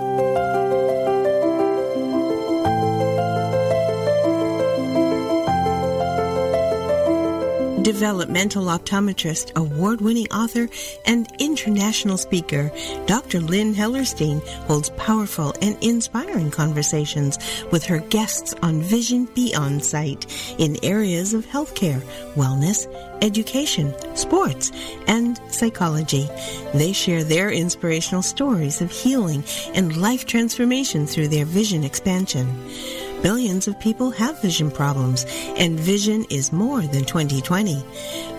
[0.00, 0.31] Bye.
[7.82, 10.68] Developmental optometrist, award winning author,
[11.06, 12.70] and international speaker,
[13.06, 13.40] Dr.
[13.40, 17.38] Lynn Hellerstein holds powerful and inspiring conversations
[17.70, 20.26] with her guests on Vision Beyond Sight
[20.58, 22.00] in areas of healthcare,
[22.34, 22.86] wellness,
[23.22, 24.72] education, sports,
[25.06, 26.28] and psychology.
[26.74, 32.48] They share their inspirational stories of healing and life transformation through their vision expansion.
[33.22, 35.24] Billions of people have vision problems,
[35.56, 37.80] and vision is more than 2020.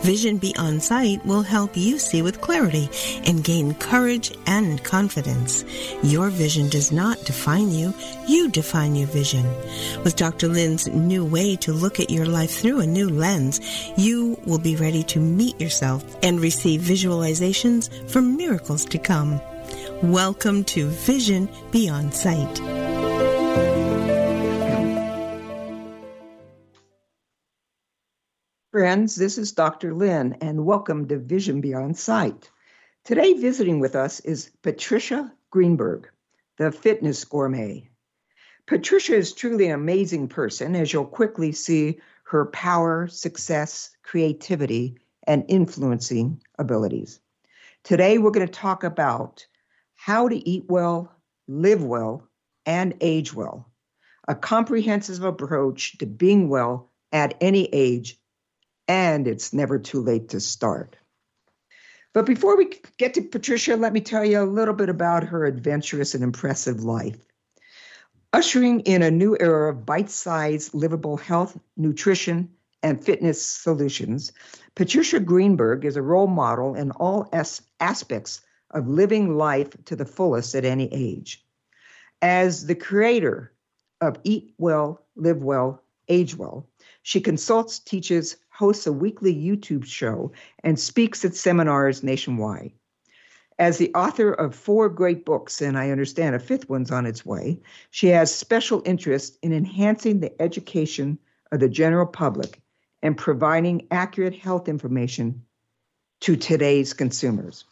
[0.02, 2.90] Vision Beyond Sight will help you see with clarity
[3.26, 5.64] and gain courage and confidence.
[6.04, 7.94] Your vision does not define you,
[8.28, 9.46] you define your vision.
[10.04, 10.50] With Dr.
[10.50, 13.62] Lynn's new way to look at your life through a new lens,
[13.96, 19.40] you will be ready to meet yourself and receive visualizations for miracles to come.
[20.02, 23.03] Welcome to Vision Beyond Sight.
[28.74, 29.94] Friends, this is Dr.
[29.94, 32.50] Lynn, and welcome to Vision Beyond Sight.
[33.06, 36.10] Today, visiting with us is Patricia Greenberg,
[36.58, 37.88] the fitness gourmet.
[38.66, 45.46] Patricia is truly an amazing person, as you'll quickly see her power, success, creativity, and
[45.50, 47.20] influencing abilities.
[47.84, 49.46] Today, we're going to talk about
[49.94, 51.14] how to eat well,
[51.48, 52.28] live well,
[52.66, 53.72] and age well,
[54.28, 58.18] a comprehensive approach to being well at any age
[58.88, 60.98] and it's never too late to start.
[62.14, 65.46] But before we get to Patricia, let me tell you a little bit about her
[65.46, 67.18] adventurous and impressive life.
[68.32, 72.50] Ushering in a new era of bite sized, livable health, nutrition,
[72.84, 74.32] and fitness solutions,
[74.76, 78.42] Patricia Greenberg is a role model in all as- aspects
[78.72, 81.44] of living life to the fullest at any age.
[82.22, 83.54] As the creator
[84.02, 86.68] of Eat Well, Live Well, Age Well,
[87.04, 90.32] she consults, teaches, hosts a weekly YouTube show,
[90.64, 92.72] and speaks at seminars nationwide.
[93.60, 97.26] As the author of four great books, and I understand a fifth one's on its
[97.26, 97.60] way,
[97.92, 101.20] she has special interest in enhancing the education
[101.52, 102.62] of the general public
[103.02, 105.44] and providing accurate health information
[106.22, 107.66] to today's consumers.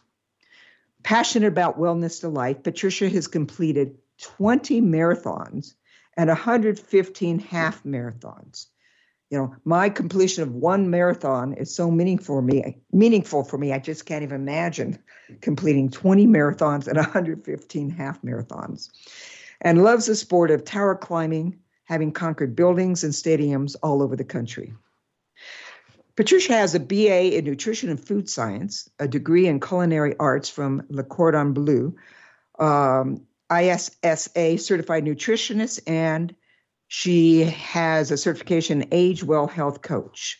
[1.04, 5.72] Passionate about wellness to life, Patricia has completed 20 marathons
[6.18, 8.66] and 115 half marathons
[9.32, 13.72] you know my completion of one marathon is so meaningful for me meaningful for me
[13.72, 14.98] i just can't even imagine
[15.40, 18.90] completing 20 marathons and 115 half marathons.
[19.60, 24.24] And loves the sport of tower climbing having conquered buildings and stadiums all over the
[24.24, 24.72] country.
[26.16, 30.82] Patricia has a ba in nutrition and food science a degree in culinary arts from
[30.88, 31.94] le cordon bleu
[32.58, 36.34] um, issa certified nutritionist and
[36.94, 40.38] she has a certification Age Well Health Coach.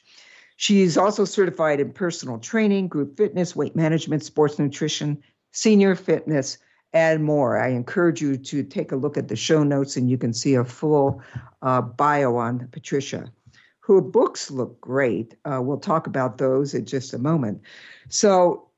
[0.56, 6.58] She's also certified in personal training, group fitness, weight management, sports nutrition, senior fitness,
[6.92, 7.58] and more.
[7.58, 10.54] I encourage you to take a look at the show notes and you can see
[10.54, 11.22] a full
[11.62, 13.32] uh, bio on Patricia.
[13.80, 15.34] Her books look great.
[15.46, 17.62] Uh, we'll talk about those in just a moment.
[18.10, 18.68] So,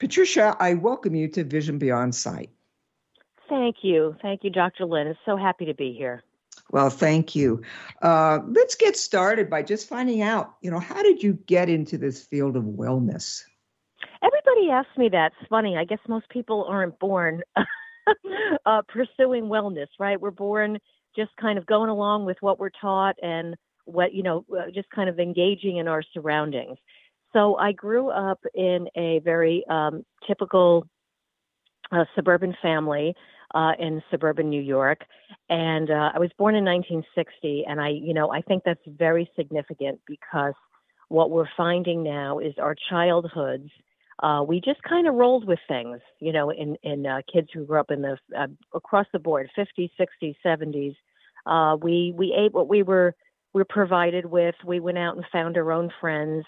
[0.00, 2.50] Patricia, I welcome you to Vision Beyond Sight.
[3.48, 4.16] Thank you.
[4.20, 4.84] Thank you, Dr.
[4.84, 5.06] Lynn.
[5.06, 6.24] I'm so happy to be here.
[6.72, 7.62] Well, thank you.
[8.00, 11.98] Uh, let's get started by just finding out, you know, how did you get into
[11.98, 13.42] this field of wellness?
[14.22, 15.32] Everybody asks me that.
[15.40, 15.76] It's funny.
[15.76, 17.42] I guess most people aren't born
[18.66, 20.20] uh, pursuing wellness, right?
[20.20, 20.78] We're born
[21.16, 24.88] just kind of going along with what we're taught and what, you know, uh, just
[24.90, 26.78] kind of engaging in our surroundings.
[27.32, 30.86] So I grew up in a very um, typical
[31.90, 33.14] uh, suburban family
[33.54, 35.04] uh, in suburban New York.
[35.48, 39.30] And uh, I was born in 1960, and I, you know, I think that's very
[39.36, 40.54] significant because
[41.08, 43.70] what we're finding now is our childhoods.
[44.22, 47.64] Uh, we just kind of rolled with things, you know, in in uh, kids who
[47.64, 50.94] grew up in the uh, across the board, 50s, 60s, 70s.
[51.46, 53.14] Uh, we we ate what we were
[53.54, 54.54] we were provided with.
[54.64, 56.44] We went out and found our own friends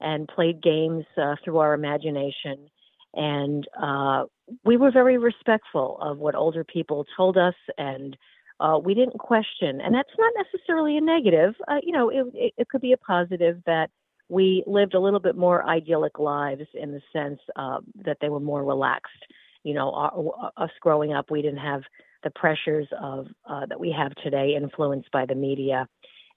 [0.00, 2.68] and played games uh, through our imagination
[3.14, 4.24] and uh,
[4.64, 8.16] we were very respectful of what older people told us, and
[8.60, 9.80] uh, we didn't question.
[9.80, 11.54] And that's not necessarily a negative.
[11.66, 13.90] Uh, you know, it, it, it, could be a positive that
[14.28, 18.40] we lived a little bit more idyllic lives in the sense uh, that they were
[18.40, 19.24] more relaxed.
[19.64, 21.82] You know, our, us growing up, we didn't have
[22.22, 25.88] the pressures of uh, that we have today, influenced by the media.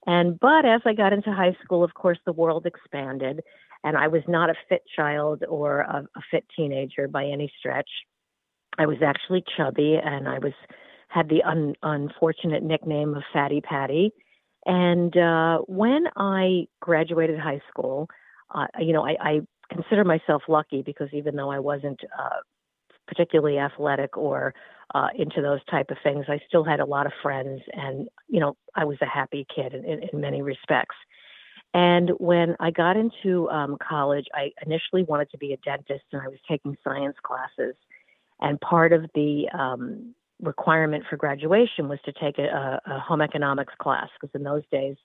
[0.06, 3.42] And but as I got into high school, of course, the world expanded,
[3.84, 7.88] and I was not a fit child or a, a fit teenager by any stretch.
[8.78, 10.52] I was actually chubby, and I was
[11.08, 14.12] had the un, unfortunate nickname of Fatty Patty.
[14.66, 18.08] And uh, when I graduated high school,
[18.54, 19.40] uh, you know, I, I
[19.72, 22.40] consider myself lucky because even though I wasn't uh,
[23.06, 24.54] particularly athletic or
[24.94, 28.40] uh, into those type of things, I still had a lot of friends, and you
[28.40, 30.96] know, I was a happy kid in, in, in many respects.
[31.74, 36.22] And when I got into um, college, I initially wanted to be a dentist, and
[36.22, 37.74] I was taking science classes.
[38.40, 43.74] And part of the um, requirement for graduation was to take a, a home economics
[43.78, 44.96] class, because in those days,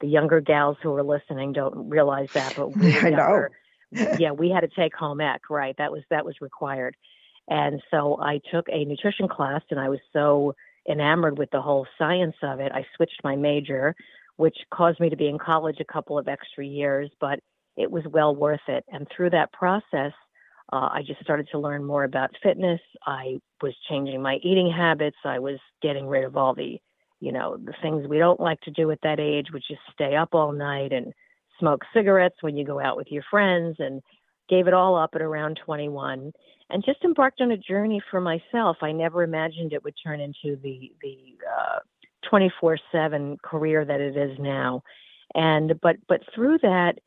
[0.00, 3.46] the younger gals who are listening don't realize that, but we I know.
[4.18, 5.76] yeah, we had to take home ec, right?
[5.78, 6.96] That was that was required.
[7.48, 10.54] And so I took a nutrition class, and I was so
[10.88, 12.72] enamored with the whole science of it.
[12.72, 13.94] I switched my major
[14.36, 17.40] which caused me to be in college a couple of extra years, but
[17.76, 18.84] it was well worth it.
[18.88, 20.12] And through that process,
[20.72, 22.80] uh, I just started to learn more about fitness.
[23.06, 25.16] I was changing my eating habits.
[25.24, 26.80] I was getting rid of all the,
[27.20, 30.16] you know, the things we don't like to do at that age, which is stay
[30.16, 31.12] up all night and
[31.58, 34.02] smoke cigarettes when you go out with your friends and
[34.48, 36.32] gave it all up at around 21
[36.70, 38.78] and just embarked on a journey for myself.
[38.80, 41.78] I never imagined it would turn into the, the, uh,
[42.28, 44.82] 24 7 career that it is now.
[45.34, 46.98] And, but, but through that,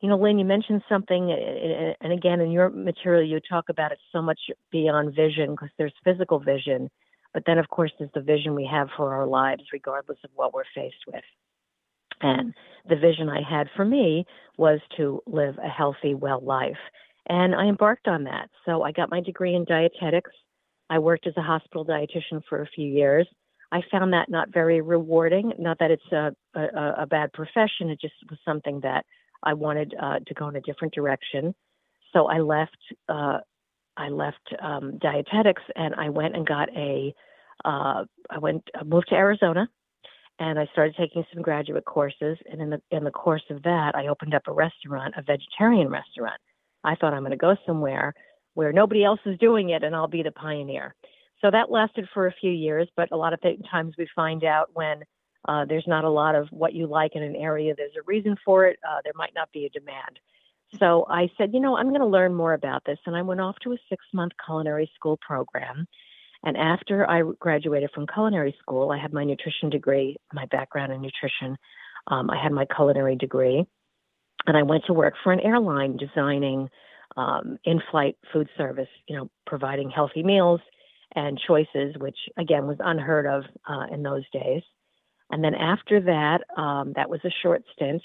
[0.00, 3.40] you know, Lynn, you mentioned something, eh, eh, eh, and again, in your material, you
[3.40, 4.38] talk about it so much
[4.70, 6.88] beyond vision because there's physical vision,
[7.34, 10.54] but then, of course, there's the vision we have for our lives, regardless of what
[10.54, 11.24] we're faced with.
[12.20, 12.54] And
[12.88, 14.24] the vision I had for me
[14.56, 16.78] was to live a healthy, well life.
[17.28, 18.48] And I embarked on that.
[18.64, 20.30] So I got my degree in dietetics.
[20.90, 23.28] I worked as a hospital dietitian for a few years.
[23.70, 25.52] I found that not very rewarding.
[25.58, 29.04] Not that it's a, a, a bad profession, it just was something that
[29.42, 31.54] I wanted uh, to go in a different direction.
[32.12, 32.78] So I left.
[33.08, 33.38] Uh,
[33.96, 37.14] I left um, dietetics and I went and got a.
[37.64, 39.68] Uh, I went I moved to Arizona,
[40.38, 42.38] and I started taking some graduate courses.
[42.50, 45.88] And in the in the course of that, I opened up a restaurant, a vegetarian
[45.88, 46.40] restaurant.
[46.84, 48.14] I thought I'm going to go somewhere
[48.54, 50.94] where nobody else is doing it, and I'll be the pioneer.
[51.40, 53.40] So that lasted for a few years, but a lot of
[53.70, 55.02] times we find out when
[55.46, 58.36] uh, there's not a lot of what you like in an area, there's a reason
[58.44, 58.78] for it.
[58.88, 60.18] Uh, there might not be a demand.
[60.78, 62.98] So I said, you know, I'm going to learn more about this.
[63.06, 65.86] And I went off to a six month culinary school program.
[66.44, 71.00] And after I graduated from culinary school, I had my nutrition degree, my background in
[71.00, 71.56] nutrition.
[72.08, 73.64] Um, I had my culinary degree.
[74.46, 76.68] And I went to work for an airline designing
[77.16, 80.60] um, in flight food service, you know, providing healthy meals
[81.14, 84.62] and choices, which again was unheard of uh, in those days.
[85.30, 88.02] And then after that, um, that was a short stint.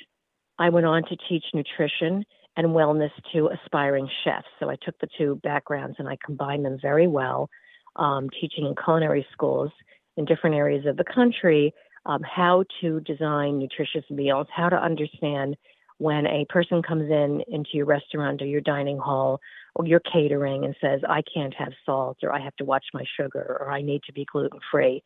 [0.59, 4.47] I went on to teach nutrition and wellness to aspiring chefs.
[4.59, 7.49] So I took the two backgrounds and I combined them very well,
[7.95, 9.71] um, teaching in culinary schools
[10.17, 11.73] in different areas of the country
[12.05, 15.55] um, how to design nutritious meals, how to understand
[16.03, 19.39] when a person comes in into your restaurant or your dining hall
[19.75, 23.05] or your catering and says, I can't have salt or I have to watch my
[23.17, 25.01] sugar or I need to be gluten free.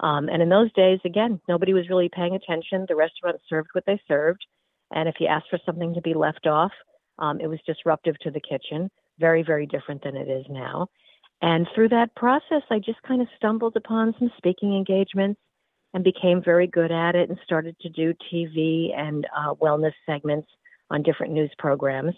[0.00, 2.84] Um, and in those days, again, nobody was really paying attention.
[2.86, 4.44] The restaurant served what they served.
[4.90, 6.72] And if you asked for something to be left off,
[7.18, 10.88] um, it was disruptive to the kitchen, very, very different than it is now.
[11.40, 15.40] And through that process, I just kind of stumbled upon some speaking engagements
[15.94, 20.48] and became very good at it and started to do TV and uh, wellness segments
[20.90, 22.14] on different news programs.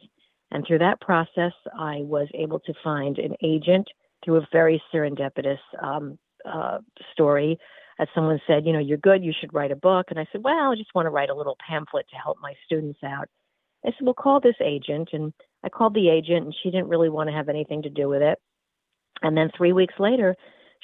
[0.50, 3.88] And through that process, I was able to find an agent
[4.24, 6.18] through a very serendipitous um,
[6.50, 6.78] uh,
[7.12, 7.58] story.
[7.98, 10.06] As someone said, you know, you're good, you should write a book.
[10.10, 12.54] And I said, well, I just want to write a little pamphlet to help my
[12.64, 13.28] students out.
[13.84, 15.10] I said, well, call this agent.
[15.12, 18.08] And I called the agent, and she didn't really want to have anything to do
[18.08, 18.38] with it.
[19.22, 20.36] And then three weeks later,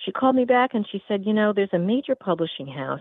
[0.04, 3.00] she called me back and she said, you know, there's a major publishing house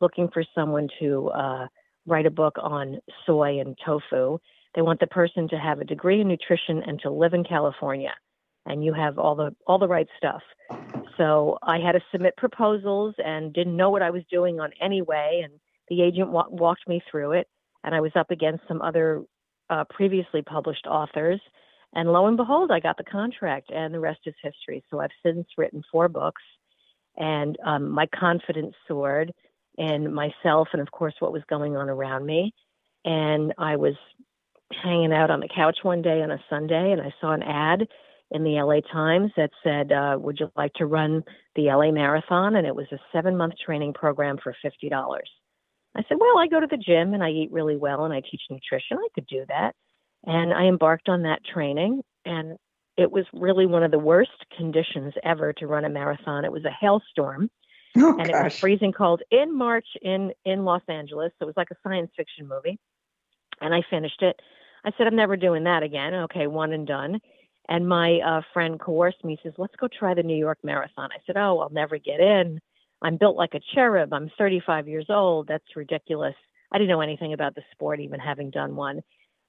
[0.00, 1.66] looking for someone to uh,
[2.06, 4.38] write a book on soy and tofu.
[4.74, 8.14] They want the person to have a degree in nutrition and to live in California.
[8.66, 10.42] And you have all the all the right stuff.
[11.16, 15.42] So I had to submit proposals and didn't know what I was doing on anyway.
[15.44, 15.54] And
[15.88, 17.48] the agent wa- walked me through it.
[17.82, 19.22] And I was up against some other
[19.70, 21.40] uh, previously published authors.
[21.92, 24.84] And lo and behold, I got the contract, and the rest is history.
[24.90, 26.42] So I've since written four books,
[27.16, 29.32] and um, my confidence soared
[29.76, 32.54] in myself and, of course, what was going on around me.
[33.04, 33.94] And I was
[34.82, 37.88] hanging out on the couch one day on a Sunday, and I saw an ad
[38.30, 41.24] in the LA Times that said, uh, Would you like to run
[41.56, 42.56] the LA Marathon?
[42.56, 45.18] And it was a seven month training program for $50.
[45.96, 48.20] I said, Well, I go to the gym and I eat really well and I
[48.20, 48.98] teach nutrition.
[48.98, 49.74] I could do that.
[50.26, 52.02] And I embarked on that training.
[52.24, 52.58] And
[52.96, 56.44] it was really one of the worst conditions ever to run a marathon.
[56.44, 57.50] It was a hailstorm.
[57.96, 58.40] Oh, and gosh.
[58.40, 61.32] it was freezing cold in March in in Los Angeles.
[61.38, 62.78] So it was like a science fiction movie.
[63.60, 64.40] And I finished it.
[64.84, 66.14] I said, I'm never doing that again.
[66.14, 67.20] Okay, one and done.
[67.68, 69.38] And my uh, friend coerced me.
[69.40, 72.20] He says, "Let's go try the New York Marathon." I said, "Oh, I'll never get
[72.20, 72.60] in.
[73.02, 74.12] I'm built like a cherub.
[74.12, 75.46] I'm 35 years old.
[75.46, 76.34] That's ridiculous.
[76.72, 79.02] I didn't know anything about the sport, even having done one."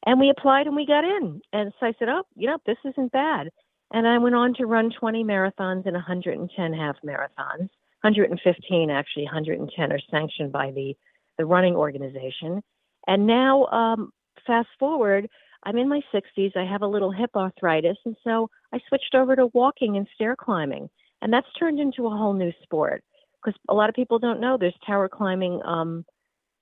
[0.06, 1.42] And we applied and we got in.
[1.54, 3.50] And so I said, "Oh, you know, this isn't bad."
[3.94, 7.70] And I went on to run 20 marathons and 110 half marathons.
[8.04, 10.96] 115 actually, 110 are sanctioned by the
[11.38, 12.62] the running organization.
[13.08, 14.12] And now, um,
[14.46, 15.28] fast forward,
[15.64, 16.56] I'm in my 60s.
[16.56, 20.36] I have a little hip arthritis, and so I switched over to walking and stair
[20.36, 20.90] climbing,
[21.22, 23.04] and that's turned into a whole new sport
[23.44, 26.06] because a lot of people don't know there's tower climbing um,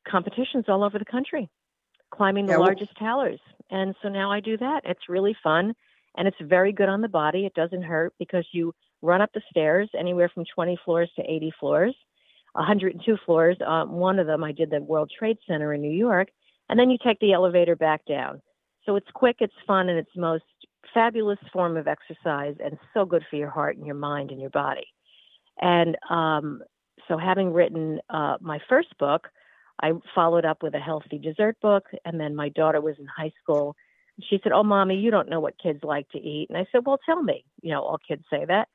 [0.07, 1.49] competitions all over the country,
[2.11, 3.39] climbing the Yeah, well- largest towers.
[3.71, 4.81] And so now I do that.
[4.85, 5.75] It's really fun,
[6.17, 7.45] and it's very good on the body.
[7.45, 11.51] It doesn't hurt because you run up the stairs anywhere from 20 floors to 80
[11.59, 11.95] floors.
[12.53, 13.57] 102 floors.
[13.65, 16.29] Um, one of them, I did the World Trade Center in New York,
[16.67, 18.41] and then you take the elevator back down.
[18.85, 20.43] So it's quick, it's fun, and it's most
[20.93, 24.49] fabulous form of exercise, and so good for your heart and your mind and your
[24.49, 24.87] body.
[25.61, 26.63] And um,
[27.07, 29.27] so, having written uh, my first book,
[29.81, 33.31] I followed up with a healthy dessert book, and then my daughter was in high
[33.41, 33.75] school.
[34.21, 36.85] She said, "Oh, mommy, you don't know what kids like to eat." And I said,
[36.85, 38.67] "Well, tell me." You know, all kids say that.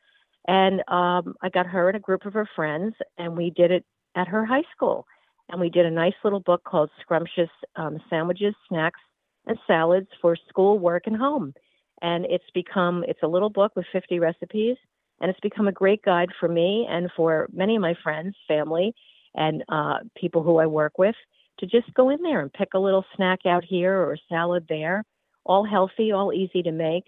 [0.47, 3.85] And um, I got her and a group of her friends, and we did it
[4.15, 5.07] at her high school.
[5.51, 9.01] And we did a nice little book called Scrumptious um, Sandwiches, Snacks,
[9.47, 11.55] and Salads for School, Work, and Home.
[12.03, 14.77] And it's become, it's a little book with 50 recipes,
[15.21, 18.95] and it's become a great guide for me and for many of my friends, family,
[19.35, 21.17] and uh, people who I work with
[21.61, 24.67] to just go in there and pick a little snack out here or a salad
[24.69, 25.05] there,
[25.45, 27.05] all healthy, all easy to make.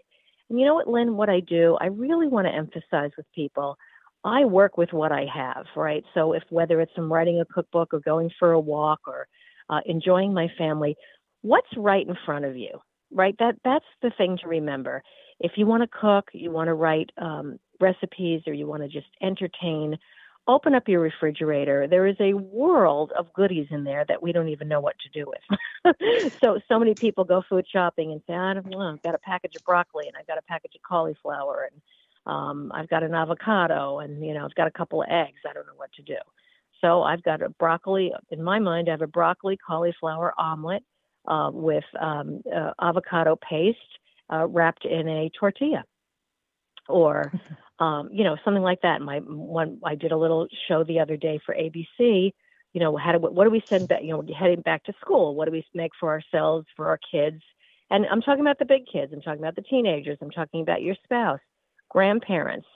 [0.48, 3.76] And you know what, Lynn, what I do, I really want to emphasize with people,
[4.24, 6.04] I work with what I have, right?
[6.14, 9.26] So if whether it's I'm writing a cookbook or going for a walk or
[9.70, 10.96] uh, enjoying my family,
[11.42, 12.80] what's right in front of you,
[13.12, 13.36] right?
[13.38, 15.02] That that's the thing to remember.
[15.38, 18.88] If you want to cook, you want to write um, recipes, or you want to
[18.88, 19.96] just entertain,
[20.48, 21.86] open up your refrigerator.
[21.88, 25.08] There is a world of goodies in there that we don't even know what to
[25.08, 26.32] do with.
[26.40, 29.18] so so many people go food shopping and say, I don't know, I've got a
[29.18, 31.80] package of broccoli and I've got a package of cauliflower and
[32.26, 35.40] um, I've got an avocado and you know I've got a couple of eggs.
[35.48, 36.16] I don't know what to do.
[36.80, 38.12] So I've got a broccoli.
[38.30, 40.82] In my mind, I have a broccoli cauliflower omelet
[41.26, 43.78] uh, with um, uh, avocado paste
[44.32, 45.84] uh, wrapped in a tortilla,
[46.88, 47.32] or
[47.78, 49.00] um, you know something like that.
[49.00, 52.32] My one, I did a little show the other day for ABC.
[52.72, 54.02] You know, how do what do we send back?
[54.02, 55.34] You know, heading back to school.
[55.34, 57.42] What do we make for ourselves, for our kids?
[57.90, 59.12] And I'm talking about the big kids.
[59.12, 60.18] I'm talking about the teenagers.
[60.20, 61.40] I'm talking about your spouse,
[61.88, 62.66] grandparents.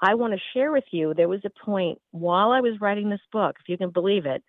[0.00, 1.14] I want to share with you.
[1.14, 4.42] There was a point while I was writing this book, if you can believe it,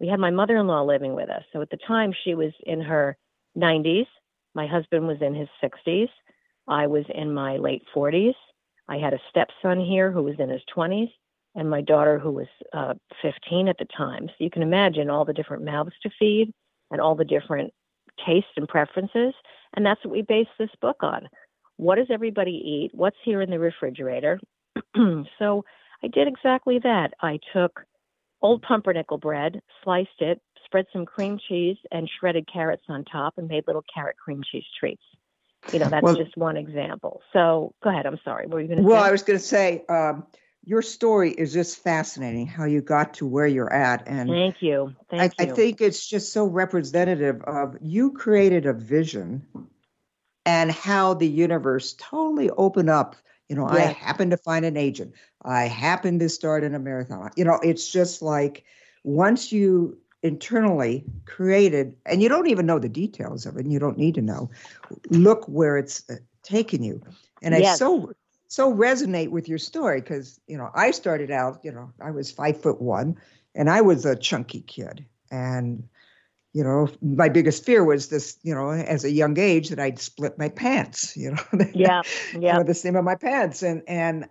[0.00, 1.44] we had my mother in law living with us.
[1.52, 3.16] So at the time, she was in her
[3.56, 4.06] 90s.
[4.54, 6.08] My husband was in his 60s.
[6.68, 8.34] I was in my late 40s.
[8.88, 11.10] I had a stepson here who was in his 20s,
[11.54, 14.26] and my daughter who was uh, 15 at the time.
[14.28, 16.52] So you can imagine all the different mouths to feed
[16.90, 17.72] and all the different
[18.26, 19.34] tastes and preferences.
[19.74, 21.28] And that's what we based this book on.
[21.76, 22.90] What does everybody eat?
[22.92, 24.38] What's here in the refrigerator?
[25.38, 25.64] so
[26.02, 27.12] I did exactly that.
[27.20, 27.80] I took
[28.42, 33.48] old pumpernickel bread, sliced it, spread some cream cheese and shredded carrots on top, and
[33.48, 35.02] made little carrot cream cheese treats.
[35.72, 37.22] You know, that's Well- just one example.
[37.32, 38.06] So go ahead.
[38.06, 38.46] I'm sorry.
[38.46, 39.08] What were you going to Well, say?
[39.08, 40.26] I was going to say, um,
[40.64, 44.06] your story is just fascinating how you got to where you're at.
[44.06, 44.94] And Thank you.
[45.10, 45.52] I, Thank I you.
[45.52, 49.46] I think it's just so representative of you created a vision
[50.44, 53.16] and how the universe totally opened up.
[53.48, 53.96] You know, I Yes.
[53.96, 55.14] happened to find an agent.
[55.42, 57.30] I happened to start in a marathon.
[57.36, 58.64] You know, it's just like
[59.04, 63.78] once you internally created, and you don't even know the details of it, and you
[63.78, 64.50] don't need to know.
[65.10, 67.02] Look where it's uh, taken you,
[67.42, 68.12] and I so
[68.48, 71.60] so resonate with your story because you know I started out.
[71.64, 73.16] You know, I was five foot one,
[73.54, 75.82] and I was a chunky kid, and
[76.52, 78.38] you know my biggest fear was this.
[78.42, 81.16] You know, as a young age, that I'd split my pants.
[81.16, 81.42] You know,
[81.74, 82.02] yeah.
[82.32, 82.58] you Yeah.
[82.58, 84.28] know, the seam of my pants, and and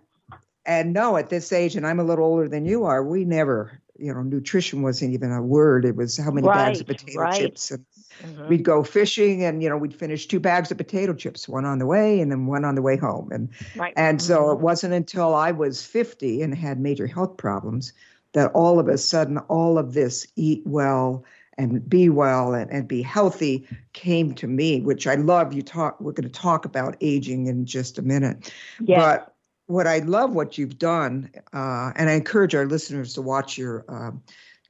[0.64, 3.81] and no, at this age, and I'm a little older than you are, we never.
[4.02, 5.84] You know, nutrition wasn't even a word.
[5.84, 7.40] It was how many bags of potato right.
[7.40, 7.84] chips and
[8.22, 8.48] Mhm.
[8.48, 11.78] we'd go fishing and you know we'd finish two bags of potato chips one on
[11.78, 13.94] the way and then one on the way home and Right.
[13.96, 14.52] and so Mhm.
[14.54, 17.92] it wasn't until i was 50 and had major health problems
[18.32, 21.24] that all of a sudden all of this eat well
[21.58, 25.52] and be well and, and be healthy came to me, which I love.
[25.52, 26.00] You talk.
[26.00, 28.98] We're going to talk about aging in just a minute, yes.
[28.98, 29.31] but
[29.72, 33.86] what I love what you've done, uh, and I encourage our listeners to watch your
[33.88, 34.10] uh,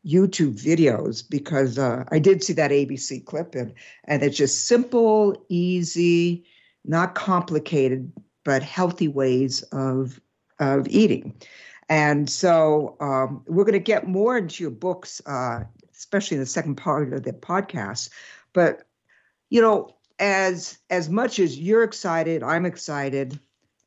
[0.06, 5.44] YouTube videos because uh, I did see that ABC clip and and it's just simple,
[5.49, 6.44] easy,
[6.85, 8.12] not complicated,
[8.44, 10.21] but healthy ways of
[10.61, 11.35] of eating.
[11.88, 16.47] And so um, we're going to get more into your books, uh, especially in the
[16.47, 18.09] second part of the podcast.
[18.52, 18.85] But
[19.50, 23.40] you know, as as much as you're excited, I'm excited,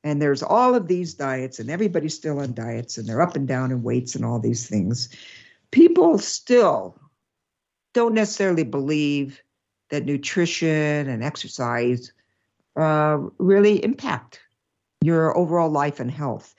[0.06, 3.48] and there's all of these diets, and everybody's still on diets, and they're up and
[3.48, 5.10] down in weights and all these things.
[5.72, 6.96] People still
[7.96, 9.42] don't necessarily believe
[9.90, 12.14] that nutrition and exercise
[12.76, 14.42] uh, really impact
[15.02, 16.54] your overall life and health.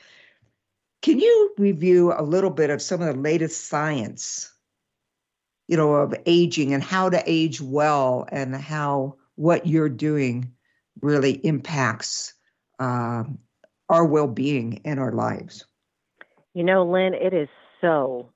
[1.01, 4.53] Can you review a little bit of some of the latest science,
[5.69, 10.51] you know, of aging and how to age well and how what you're doing
[11.01, 12.33] really impacts
[12.79, 13.25] uh,
[13.89, 15.65] our well-being and our lives?
[16.55, 17.49] You know, Lynn, it is
[17.81, 18.31] so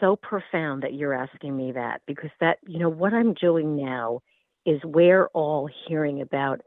[0.00, 4.20] so profound that you're asking me that because that you know what I'm doing now
[4.66, 6.60] is we're all hearing about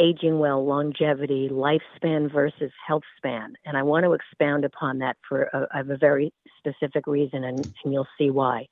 [0.00, 3.54] aging well, longevity, lifespan versus health span.
[3.64, 7.44] And I want to expound upon that for a, I have a very specific reason,
[7.44, 8.66] and, and you'll see why.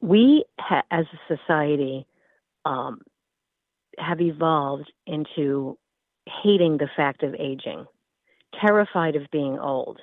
[0.00, 2.06] We, ha, as a society,
[2.64, 3.00] um,
[3.98, 5.78] have evolved into
[6.42, 7.86] hating the fact of aging,
[8.60, 10.00] terrified of being old.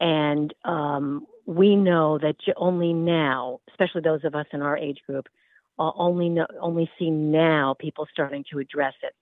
[0.00, 5.26] And um, we know that only now, especially those of us in our age group,
[5.78, 9.14] only know, only see now people starting to address it.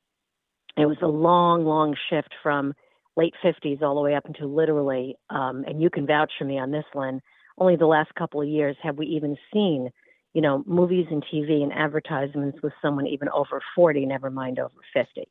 [0.81, 2.75] It was a long, long shift from
[3.17, 6.59] late 50s all the way up into literally, um, and you can vouch for me
[6.59, 7.21] on this, Lynn.
[7.59, 9.91] Only the last couple of years have we even seen,
[10.33, 14.75] you know, movies and TV and advertisements with someone even over 40, never mind over
[14.95, 15.29] 50.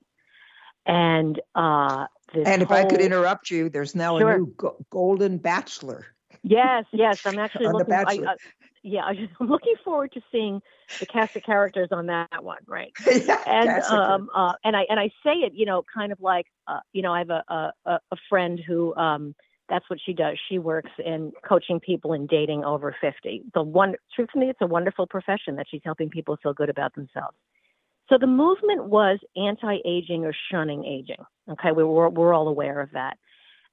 [0.90, 4.32] And uh, and if whole, I could interrupt you, there's now sure.
[4.32, 6.08] a new go- Golden Bachelor.
[6.42, 7.94] Yes, yes, I'm actually looking.
[7.94, 8.36] I, uh,
[8.82, 10.62] yeah, I just, I'm looking forward to seeing
[11.00, 12.92] the cast of characters on that one, right?
[13.06, 16.48] yeah, and um, uh, and I and I say it, you know, kind of like,
[16.68, 17.44] uh, you know, I have a
[17.86, 19.36] a, a friend who um,
[19.70, 20.40] that's what she does.
[20.50, 23.44] She works in coaching people in dating over 50.
[23.54, 26.72] The one, truth to me, it's a wonderful profession that she's helping people feel good
[26.72, 27.38] about themselves.
[28.10, 31.24] So the movement was anti-aging or shunning aging.
[31.50, 33.18] Okay, we we're, we're all aware of that.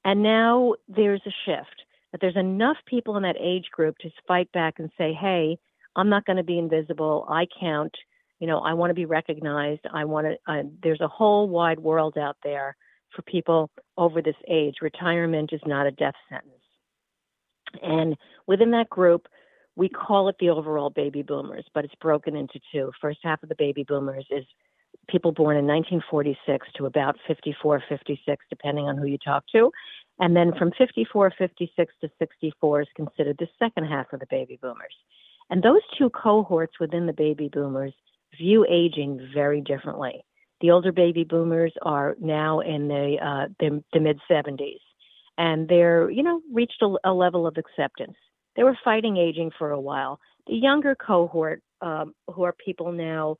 [0.04, 4.50] And now there's a shift that there's enough people in that age group to fight
[4.52, 5.58] back and say, hey,
[5.96, 7.26] I'm not going to be invisible.
[7.28, 7.94] I count.
[8.38, 9.80] You know, I want to be recognized.
[9.92, 12.76] I want to, uh, there's a whole wide world out there
[13.14, 14.76] for people over this age.
[14.82, 16.52] Retirement is not a death sentence.
[17.82, 19.26] And within that group,
[19.76, 22.90] we call it the overall baby boomers, but it's broken into two.
[23.00, 24.44] First half of the baby boomers is
[25.08, 29.70] people born in 1946 to about 54, 56, depending on who you talk to.
[30.18, 34.58] And then from 54, 56 to 64 is considered the second half of the baby
[34.60, 34.94] boomers.
[35.50, 37.92] And those two cohorts within the baby boomers
[38.36, 40.24] view aging very differently.
[40.60, 44.80] The older baby boomers are now in the, uh, the, the mid 70s,
[45.36, 48.16] and they're, you know, reached a, a, level of acceptance.
[48.56, 50.18] They were fighting aging for a while.
[50.46, 53.36] The younger cohort, um, who are people now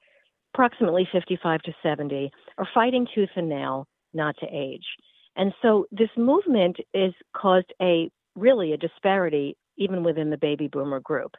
[0.55, 4.85] approximately 55 to 70, are fighting tooth and nail not to age.
[5.37, 11.01] And so this movement has caused a really a disparity even within the baby boomer
[11.01, 11.33] group.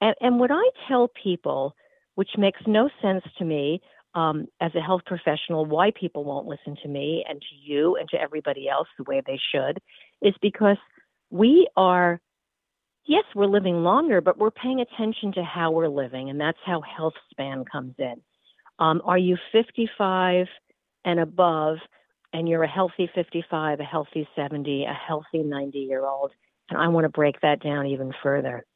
[0.00, 1.74] And, and what I tell people,
[2.14, 3.80] which makes no sense to me
[4.14, 8.08] um, as a health professional, why people won't listen to me and to you and
[8.10, 9.78] to everybody else the way they should,
[10.22, 10.76] is because
[11.30, 12.20] we are,
[13.06, 16.80] yes, we're living longer, but we're paying attention to how we're living, and that's how
[16.82, 18.20] health span comes in.
[18.78, 20.46] Um, are you 55
[21.04, 21.78] and above?
[22.34, 26.32] and you're a healthy 55, a healthy 70, a healthy 90 year old.
[26.68, 28.66] And I want to break that down even further.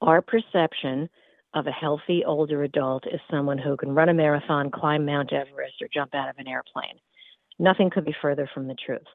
[0.00, 1.08] Our perception
[1.54, 5.74] of a healthy older adult is someone who can run a marathon, climb Mount Everest,
[5.82, 6.98] or jump out of an airplane.
[7.58, 9.06] Nothing could be further from the truth.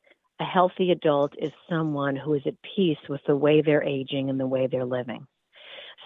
[0.41, 4.39] A healthy adult is someone who is at peace with the way they're aging and
[4.39, 5.27] the way they're living.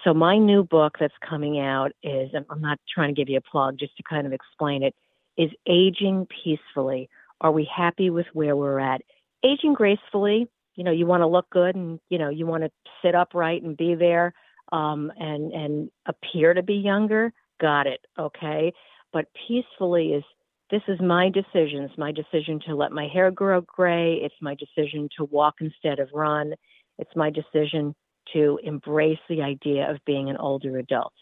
[0.04, 3.50] So, my new book that's coming out is I'm not trying to give you a
[3.50, 4.94] plug, just to kind of explain it
[5.36, 7.08] is Aging Peacefully
[7.40, 9.02] are we happy with where we're at?
[9.44, 12.70] Aging gracefully, you know, you want to look good and, you know, you want to
[13.02, 14.32] sit upright and be there
[14.72, 17.32] um, and, and appear to be younger.
[17.60, 18.00] Got it.
[18.18, 18.72] Okay.
[19.12, 20.24] But peacefully is
[20.70, 21.84] this is my decision.
[21.84, 24.14] It's my decision to let my hair grow gray.
[24.14, 26.54] It's my decision to walk instead of run.
[26.98, 27.94] It's my decision
[28.32, 31.12] to embrace the idea of being an older adult.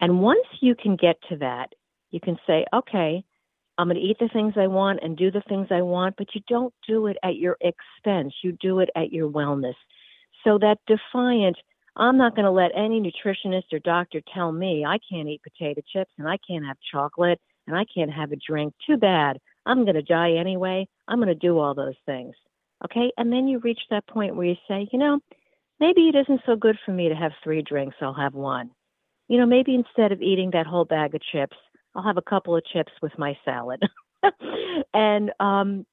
[0.00, 1.72] And once you can get to that,
[2.10, 3.24] you can say, okay,
[3.78, 6.34] I'm going to eat the things I want and do the things I want, but
[6.34, 8.34] you don't do it at your expense.
[8.42, 9.74] You do it at your wellness.
[10.44, 11.56] So that defiant,
[11.96, 15.80] I'm not going to let any nutritionist or doctor tell me I can't eat potato
[15.92, 18.74] chips and I can't have chocolate and I can't have a drink.
[18.86, 19.38] Too bad.
[19.66, 20.88] I'm going to die anyway.
[21.06, 22.34] I'm going to do all those things.
[22.84, 23.12] Okay.
[23.16, 25.20] And then you reach that point where you say, you know,
[25.78, 27.96] maybe it isn't so good for me to have three drinks.
[28.00, 28.70] I'll have one.
[29.28, 31.56] You know, maybe instead of eating that whole bag of chips,
[31.94, 33.82] I'll have a couple of chips with my salad.
[34.94, 35.84] and um,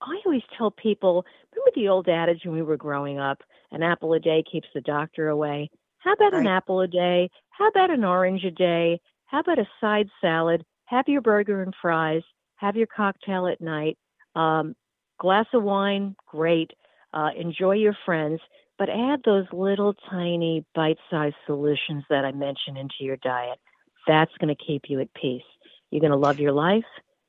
[0.00, 4.12] I always tell people remember the old adage when we were growing up an apple
[4.12, 5.70] a day keeps the doctor away?
[5.98, 6.42] How about right.
[6.42, 7.30] an apple a day?
[7.50, 9.00] How about an orange a day?
[9.24, 10.64] How about a side salad?
[10.86, 12.22] Have your burger and fries.
[12.56, 13.98] Have your cocktail at night.
[14.34, 14.74] Um,
[15.18, 16.70] glass of wine, great.
[17.12, 18.40] Uh, enjoy your friends,
[18.78, 23.58] but add those little tiny bite sized solutions that I mentioned into your diet.
[24.06, 25.42] That's going to keep you at peace.
[25.90, 26.84] You're going to love your life.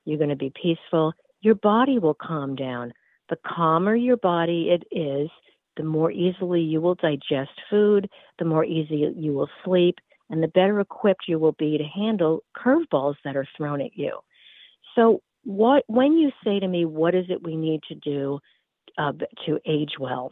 [0.06, 1.14] You're going to be peaceful.
[1.42, 2.94] Your body will calm down.
[3.30, 5.30] The calmer your body it is,
[5.76, 9.96] the more easily you will digest food, the more easy you will sleep,
[10.30, 14.20] and the better equipped you will be to handle curveballs that are thrown at you.
[14.96, 18.40] So, what when you say to me, "What is it we need to do
[18.98, 19.14] uh,
[19.46, 20.32] to age well,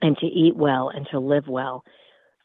[0.00, 1.82] and to eat well, and to live well?"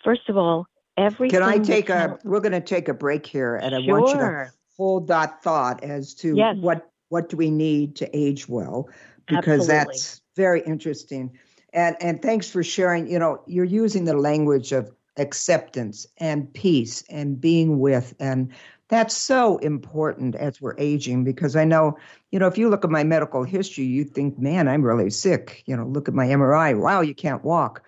[0.04, 0.66] First of all,
[0.98, 1.40] everything.
[1.40, 2.18] Can I take a?
[2.24, 3.98] We're going to take a break here, and sure.
[3.98, 6.56] I want you to hold that thought as to yes.
[6.60, 8.90] what what do we need to age well,
[9.28, 9.94] because Absolutely.
[9.94, 11.38] that's very interesting.
[11.74, 13.08] And and thanks for sharing.
[13.08, 14.92] You know, you're using the language of
[15.22, 18.52] acceptance and peace and being with and
[18.92, 21.98] that's so important as we're aging because I know,
[22.30, 25.64] you know, if you look at my medical history, you think, man, I'm really sick.
[25.66, 26.78] You know, look at my MRI.
[26.78, 27.84] Wow, you can't walk.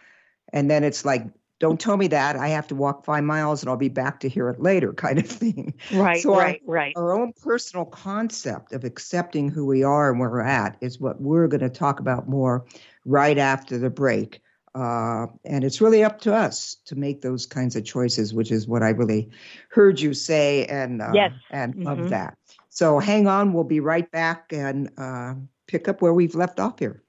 [0.54, 1.28] And then it's like,
[1.60, 2.38] don't tell me that.
[2.38, 5.20] I have to walk five miles and I'll be back to hear it later, kind
[5.20, 5.74] of thing.
[5.92, 6.94] Right, so right, our, right.
[6.96, 11.20] Our own personal concept of accepting who we are and where we're at is what
[11.20, 12.66] we're going to talk about more
[13.06, 14.42] right after the break.
[14.76, 18.68] Uh, and it's really up to us to make those kinds of choices, which is
[18.68, 19.30] what I really
[19.70, 21.32] heard you say, and uh, yes.
[21.52, 21.84] and mm-hmm.
[21.84, 22.38] love that.
[22.70, 25.36] So hang on, we'll be right back and uh,
[25.68, 27.04] pick up where we've left off here.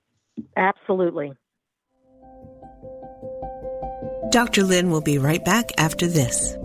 [0.57, 1.33] Absolutely.
[4.31, 4.65] Dr.
[4.65, 6.57] Lynn will be right back after this.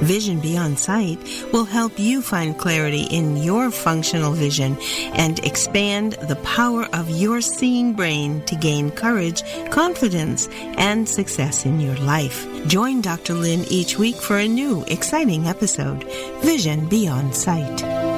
[0.00, 1.18] Vision Beyond Sight
[1.52, 4.76] will help you find clarity in your functional vision
[5.14, 11.80] and expand the power of your seeing brain to gain courage, confidence, and success in
[11.80, 12.46] your life.
[12.66, 13.34] Join Dr.
[13.34, 16.04] Lynn each week for a new, exciting episode
[16.42, 18.09] Vision Beyond Sight.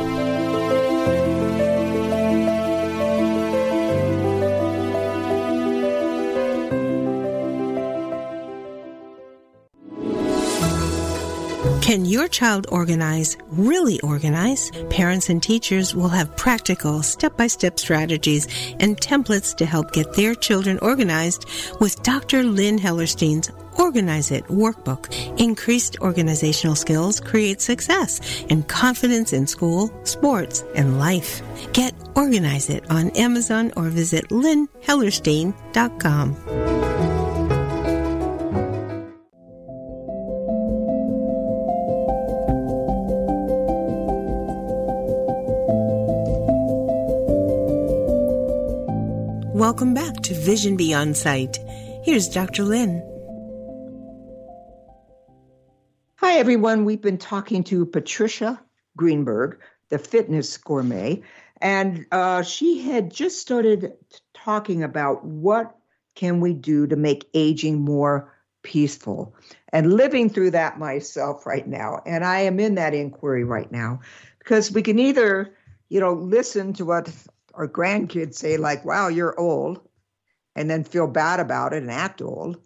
[11.93, 14.71] Can your child organize, really organize?
[14.89, 18.47] Parents and teachers will have practical, step by step strategies
[18.81, 21.45] and templates to help get their children organized
[21.81, 22.45] with Dr.
[22.45, 25.13] Lynn Hellerstein's Organize It workbook.
[25.39, 31.43] Increased organizational skills create success and confidence in school, sports, and life.
[31.75, 36.82] Get Organize It on Amazon or visit lynnhellerstein.com.
[50.33, 51.59] to Vision Beyond Sight.
[52.05, 52.65] Here's Dr.
[52.65, 53.03] Lynn.
[56.17, 56.85] Hi, everyone.
[56.85, 58.61] We've been talking to Patricia
[58.97, 61.23] Greenberg, the fitness gourmet,
[61.61, 63.93] and uh, she had just started
[64.33, 65.77] talking about what
[66.15, 69.35] can we do to make aging more peaceful
[69.71, 73.99] and living through that myself right now and i am in that inquiry right now
[74.39, 75.53] because we can either
[75.89, 77.13] you know listen to what
[77.55, 79.81] our grandkids say like wow you're old
[80.55, 82.61] and then feel bad about it and act old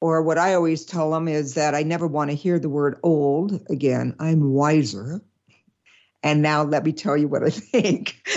[0.00, 2.98] or what i always tell them is that i never want to hear the word
[3.02, 5.22] old again i'm wiser
[6.26, 8.28] and now let me tell you what I think.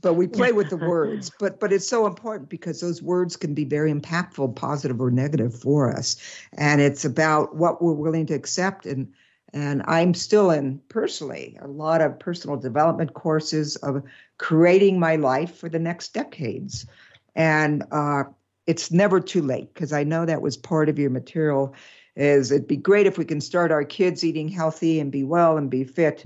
[0.00, 1.32] but we play with the words.
[1.40, 5.52] But but it's so important because those words can be very impactful, positive or negative
[5.58, 6.16] for us.
[6.52, 9.12] And it's about what we're willing to accept and
[9.52, 14.02] and I'm still in personally a lot of personal development courses of
[14.38, 16.86] creating my life for the next decades.
[17.34, 18.24] And uh,
[18.66, 21.74] it's never too late because I know that was part of your material.
[22.16, 25.56] Is it'd be great if we can start our kids eating healthy and be well
[25.56, 26.24] and be fit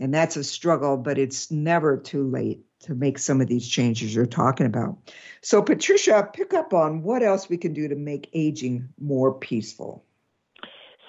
[0.00, 4.14] and that's a struggle, but it's never too late to make some of these changes
[4.14, 4.96] you're talking about.
[5.42, 10.04] So, Patricia, pick up on what else we can do to make aging more peaceful.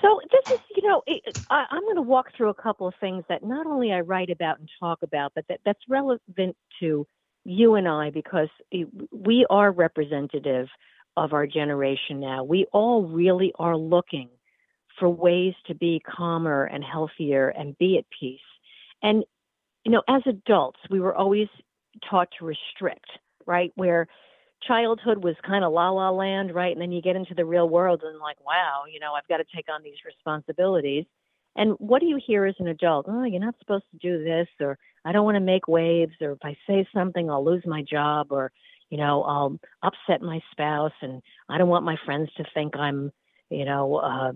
[0.01, 2.93] So this is, you know, it, I, am going to walk through a couple of
[2.99, 7.05] things that not only I write about and talk about, but that, that's relevant to
[7.45, 8.49] you and I because
[9.11, 10.67] we are representative
[11.17, 12.43] of our generation now.
[12.43, 14.29] We all really are looking
[14.99, 18.39] for ways to be calmer and healthier and be at peace.
[19.01, 19.23] And,
[19.85, 21.47] you know, as adults, we were always
[22.09, 23.09] taught to restrict,
[23.45, 23.71] right?
[23.75, 24.07] Where
[24.67, 26.71] childhood was kind of la la land, right?
[26.71, 29.37] And then you get into the real world and like, wow, you know, I've got
[29.37, 31.05] to take on these responsibilities.
[31.55, 33.07] And what do you hear as an adult?
[33.09, 36.33] Oh, you're not supposed to do this, or I don't want to make waves, or
[36.33, 38.51] if I say something, I'll lose my job, or,
[38.89, 43.11] you know, I'll upset my spouse, and I don't want my friends to think I'm,
[43.49, 44.31] you know, uh,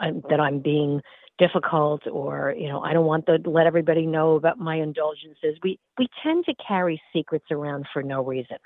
[0.00, 1.00] I'm, that I'm being
[1.38, 5.58] difficult or you know i don't want to let everybody know about my indulgences.
[5.62, 8.58] We we tend to carry secrets around for no reason.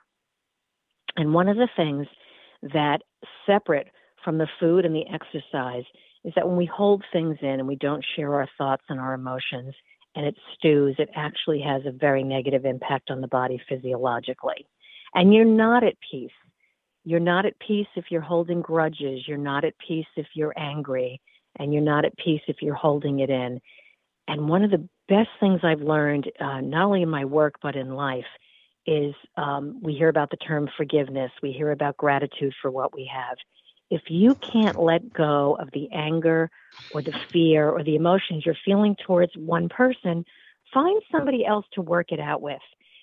[1.16, 2.06] And one of the things
[2.62, 2.98] that
[3.46, 3.88] separate
[4.24, 5.84] from the food and the exercise
[6.26, 9.14] is that when we hold things in and we don't share our thoughts and our
[9.14, 9.72] emotions
[10.16, 14.66] and it stews it actually has a very negative impact on the body physiologically.
[15.14, 16.30] And you're not at peace.
[17.04, 19.22] You're not at peace if you're holding grudges.
[19.28, 21.20] You're not at peace if you're angry.
[21.58, 23.60] And you're not at peace if you're holding it in.
[24.26, 27.76] And one of the best things I've learned, uh, not only in my work but
[27.76, 28.24] in life,
[28.86, 33.08] is um, we hear about the term forgiveness, we hear about gratitude for what we
[33.12, 33.36] have.
[33.90, 36.50] If you can't let go of the anger
[36.90, 40.24] or the fear or the emotions you're feeling towards one person,
[40.72, 42.60] find somebody else to work it out with.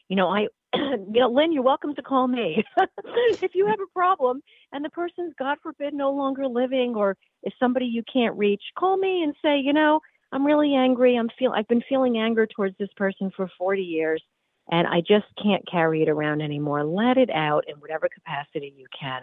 [0.09, 2.63] You know, I you know, Lynn, you're welcome to call me
[3.41, 4.41] if you have a problem
[4.71, 8.63] and the person's, God forbid, no longer living or is somebody you can't reach.
[8.77, 9.99] Call me and say, you know,
[10.31, 11.15] I'm really angry.
[11.15, 14.23] I'm feel I've been feeling anger towards this person for 40 years,
[14.71, 16.83] and I just can't carry it around anymore.
[16.83, 19.21] Let it out in whatever capacity you can,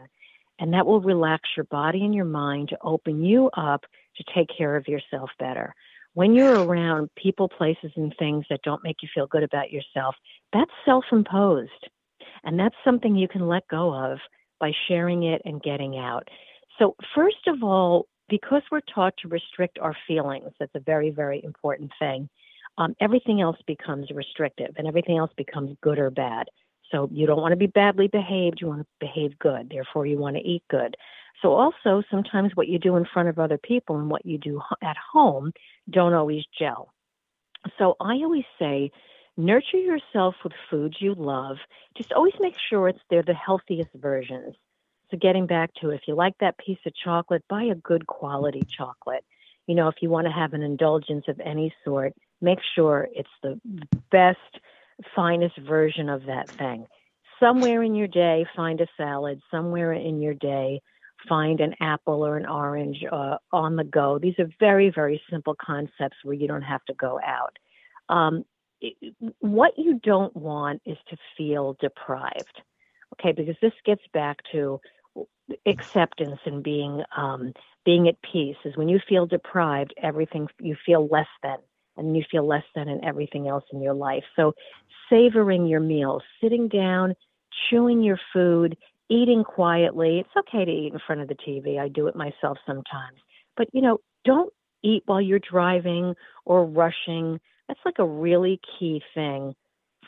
[0.61, 3.85] and that will relax your body and your mind to open you up
[4.17, 5.75] to take care of yourself better
[6.15, 10.15] when you're around people, places, and things that don't make you feel good about yourself,
[10.53, 11.89] that's self imposed.
[12.43, 14.19] And that's something you can let go of
[14.59, 16.29] by sharing it and getting out.
[16.79, 21.43] So, first of all, because we're taught to restrict our feelings, that's a very, very
[21.45, 22.29] important thing.
[22.79, 26.47] Um, everything else becomes restrictive and everything else becomes good or bad.
[26.91, 29.71] So, you don't want to be badly behaved, you want to behave good.
[29.71, 30.97] Therefore, you want to eat good.
[31.43, 34.61] So, also, sometimes what you do in front of other people and what you do
[34.83, 35.53] at home
[35.89, 36.93] don't always gel.
[37.79, 38.91] So, I always say,
[39.37, 41.57] nurture yourself with foods you love.
[41.97, 44.55] Just always make sure it's they're the healthiest versions.
[45.11, 48.63] So, getting back to if you like that piece of chocolate, buy a good quality
[48.69, 49.25] chocolate.
[49.67, 53.31] You know, if you want to have an indulgence of any sort, make sure it's
[53.43, 53.61] the
[54.11, 54.39] best,
[55.15, 56.87] finest version of that thing.
[57.39, 59.41] Somewhere in your day, find a salad.
[59.51, 60.81] Somewhere in your day,
[61.29, 64.19] find an apple or an orange uh, on the go.
[64.19, 67.59] These are very, very simple concepts where you don't have to go out.
[68.09, 68.45] Um,
[68.81, 72.63] it, what you don't want is to feel deprived,
[73.15, 73.33] okay?
[73.33, 74.81] Because this gets back to
[75.67, 77.53] acceptance and being um,
[77.85, 78.57] being at peace.
[78.65, 81.59] Is when you feel deprived, everything you feel less than,
[81.97, 84.25] and you feel less than in everything else in your life.
[84.37, 84.53] So,
[85.09, 87.15] savoring your meals, sitting down,
[87.69, 88.77] chewing your food,
[89.09, 90.21] eating quietly.
[90.21, 91.79] It's okay to eat in front of the TV.
[91.79, 93.19] I do it myself sometimes.
[93.57, 97.41] But, you know, don't eat while you're driving or rushing.
[97.69, 99.55] That's like a really key thing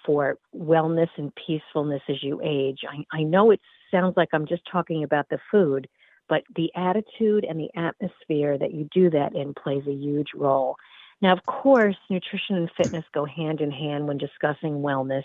[0.07, 2.81] for wellness and peacefulness as you age.
[2.89, 5.89] I, I know it sounds like I'm just talking about the food,
[6.29, 10.77] but the attitude and the atmosphere that you do that in plays a huge role.
[11.23, 15.23] Now, of course, nutrition and fitness go hand in hand when discussing wellness.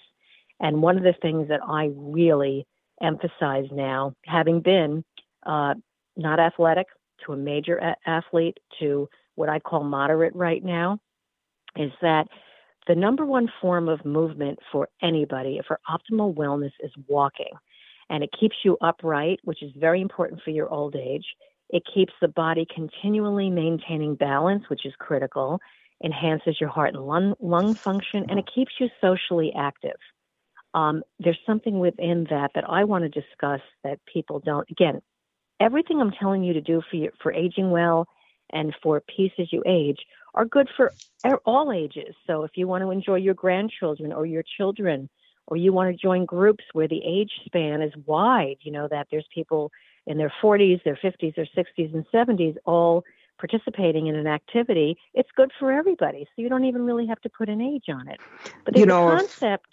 [0.60, 2.68] And one of the things that I really
[3.02, 5.04] emphasize now, having been
[5.46, 5.74] uh,
[6.16, 6.86] not athletic
[7.26, 11.00] to a major a- athlete to what I call moderate right now,
[11.76, 12.28] is that
[12.88, 17.52] the number one form of movement for anybody for optimal wellness is walking.
[18.10, 21.26] And it keeps you upright, which is very important for your old age.
[21.70, 25.60] It keeps the body continually maintaining balance, which is critical,
[26.04, 29.98] enhances your heart and lung, lung function, and it keeps you socially active.
[30.74, 34.70] Um, there's something within that that I want to discuss that people don't.
[34.70, 35.02] Again,
[35.60, 38.08] everything I'm telling you to do for you, for aging well
[38.52, 40.00] and for peace as you age
[40.36, 40.94] are good for
[41.46, 42.16] all ages.
[42.28, 45.10] So if you want to enjoy your grandchildren or your children,
[45.48, 49.08] or you want to join groups where the age span is wide, you know, that
[49.10, 49.72] there's people
[50.06, 53.04] in their 40s, their 50s, their 60s, and 70s all
[53.38, 56.26] participating in an activity, it's good for everybody.
[56.36, 58.20] So you don't even really have to put an age on it.
[58.66, 59.68] But there's you know, a concept.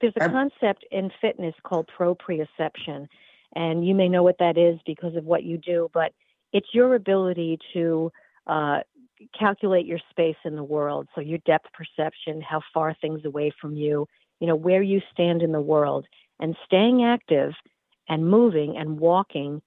[0.00, 3.06] There's a I'm, concept in fitness called proprioception,
[3.54, 5.90] and you may know what that is because of what you do.
[5.92, 6.12] But
[6.52, 8.10] it's your ability to
[8.46, 8.80] uh,
[9.38, 11.08] calculate your space in the world.
[11.14, 14.06] So your depth perception, how far things away from you,
[14.40, 16.06] you know, where you stand in the world,
[16.40, 17.52] and staying active
[18.08, 19.62] and moving and walking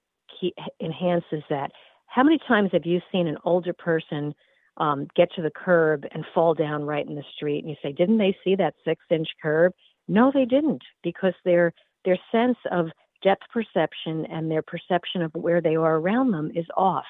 [0.80, 1.70] enhances that.
[2.16, 4.34] How many times have you seen an older person
[4.78, 7.58] um, get to the curb and fall down right in the street?
[7.58, 9.72] And you say, didn't they see that six inch curb?
[10.08, 11.74] No, they didn't, because their
[12.06, 12.86] their sense of
[13.22, 17.04] depth perception and their perception of where they are around them is off.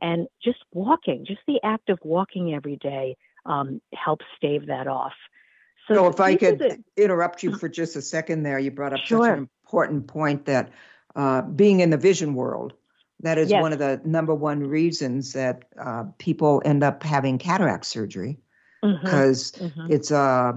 [0.00, 5.12] And just walking, just the act of walking every day um, helps stave that off.
[5.86, 8.94] So, so if I could the, interrupt you for just a second there, you brought
[8.94, 9.26] up sure.
[9.26, 10.72] such an important point that
[11.14, 12.72] uh, being in the vision world
[13.22, 13.60] that is yes.
[13.60, 18.38] one of the number one reasons that uh, people end up having cataract surgery
[18.80, 19.80] because mm-hmm.
[19.80, 19.92] mm-hmm.
[19.92, 20.52] it's uh,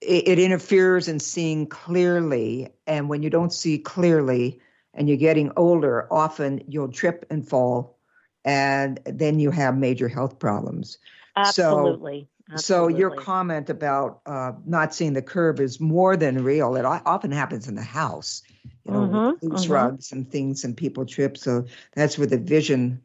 [0.00, 4.60] it, it, interferes in seeing clearly, and when you don't see clearly
[4.94, 7.98] and you're getting older, often you'll trip and fall,
[8.44, 10.98] and then you have major health problems.
[11.36, 12.22] Absolutely.
[12.22, 12.92] So, Absolutely.
[12.94, 16.76] So your comment about uh, not seeing the curve is more than real.
[16.76, 18.42] It often happens in the house
[18.88, 19.72] you know, mm-hmm, loose mm-hmm.
[19.72, 21.36] rugs and things, and people trip.
[21.36, 23.02] So that's where the vision,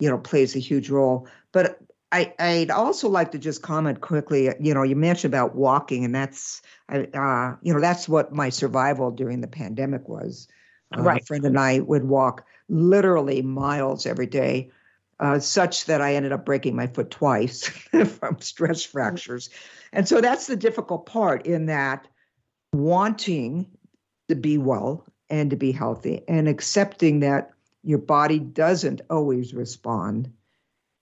[0.00, 1.28] you know, plays a huge role.
[1.52, 1.78] But
[2.10, 4.50] I, I'd also like to just comment quickly.
[4.60, 9.10] You know, you mentioned about walking, and that's, uh, you know, that's what my survival
[9.10, 10.48] during the pandemic was.
[10.96, 11.22] Uh, right.
[11.22, 14.70] A friend and I would walk literally miles every day,
[15.20, 17.66] uh, such that I ended up breaking my foot twice
[18.18, 19.50] from stress fractures.
[19.92, 22.08] And so that's the difficult part in that
[22.72, 23.66] wanting
[24.32, 27.50] to be well and to be healthy and accepting that
[27.82, 30.32] your body doesn't always respond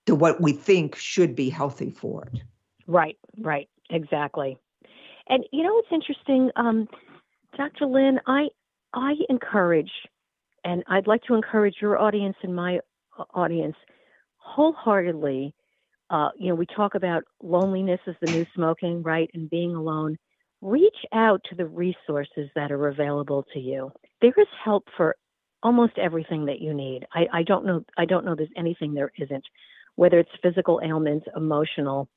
[0.07, 2.41] to what we think should be healthy for it.
[2.89, 4.59] Right, right, exactly.
[5.29, 6.89] And you know what's interesting, um,
[7.57, 7.87] Dr.
[7.87, 8.49] Lynn, I
[8.93, 9.93] I encourage,
[10.65, 12.81] and I'd like to encourage your audience and my
[13.17, 13.77] uh, audience
[14.39, 15.55] wholeheartedly.
[16.09, 20.17] Uh, you know, we talk about loneliness as the new smoking, right, and being alone
[20.63, 23.91] reach out to the resources that are available to you.
[24.21, 25.17] There is help for
[25.63, 27.07] almost everything that you need.
[27.15, 29.45] I, I don't know I don't know there's anything there isn't,
[29.97, 32.09] whether it's physical ailments, emotional,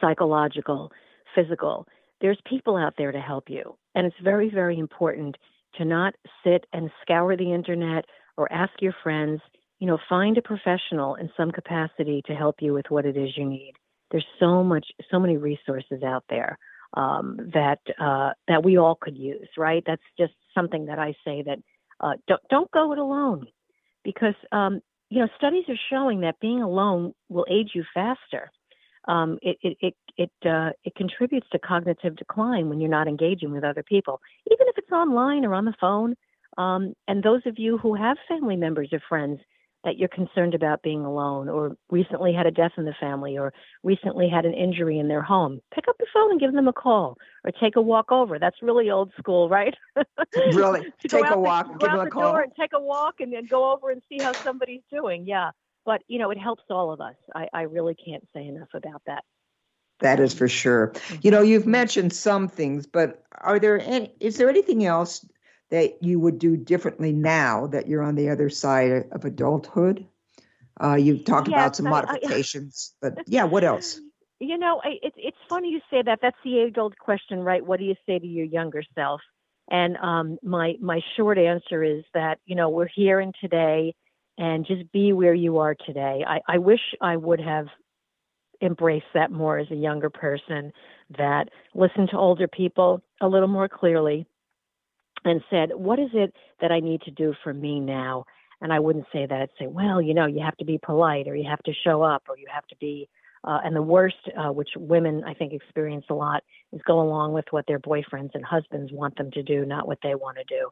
[0.00, 0.90] psychological,
[1.34, 1.86] physical.
[2.20, 3.76] There's people out there to help you.
[3.94, 5.36] And it's very, very important
[5.76, 8.04] to not sit and scour the internet
[8.36, 9.40] or ask your friends.
[9.80, 13.36] You know, find a professional in some capacity to help you with what it is
[13.36, 13.74] you need.
[14.10, 16.58] There's so much, so many resources out there
[16.94, 19.82] um, that uh, that we all could use, right?
[19.86, 21.58] That's just something that I say that
[22.00, 23.46] uh, don't don't go it alone,
[24.04, 24.80] because um,
[25.10, 28.50] you know studies are showing that being alone will age you faster.
[29.06, 33.50] Um, it it it it, uh, it contributes to cognitive decline when you're not engaging
[33.52, 36.14] with other people, even if it's online or on the phone.
[36.56, 39.40] Um, and those of you who have family members or friends
[39.84, 43.52] that you're concerned about being alone or recently had a death in the family or
[43.82, 46.72] recently had an injury in their home, pick up the phone and give them a
[46.72, 48.38] call or take a walk over.
[48.38, 49.74] That's really old school, right?
[50.52, 50.86] really?
[51.06, 52.36] take a walk, the, give them a call.
[52.36, 55.26] and take a walk and then go over and see how somebody's doing.
[55.26, 55.50] Yeah.
[55.84, 57.16] But, you know, it helps all of us.
[57.34, 59.22] I, I really can't say enough about that.
[60.00, 60.88] That is for sure.
[60.88, 61.16] Mm-hmm.
[61.22, 65.24] You know, you've mentioned some things, but are there any, is there anything else
[65.74, 70.06] that you would do differently now that you're on the other side of adulthood?
[70.80, 74.00] Uh, you've talked yes, about some I, modifications, I, but yeah, what else?
[74.38, 76.20] You know, I, it's it's funny you say that.
[76.22, 77.64] That's the age old question, right?
[77.64, 79.20] What do you say to your younger self?
[79.68, 83.96] And um, my my short answer is that you know we're here and today,
[84.38, 86.24] and just be where you are today.
[86.24, 87.66] I, I wish I would have
[88.62, 90.72] embraced that more as a younger person.
[91.18, 94.26] That listened to older people a little more clearly,
[95.24, 98.24] and said, "What is it that I need to do for me now?"
[98.60, 99.40] And I wouldn't say that.
[99.42, 102.02] I'd say, "Well, you know, you have to be polite, or you have to show
[102.02, 103.08] up, or you have to be."
[103.44, 107.34] Uh, and the worst, uh, which women I think experience a lot, is go along
[107.34, 110.44] with what their boyfriends and husbands want them to do, not what they want to
[110.44, 110.70] do.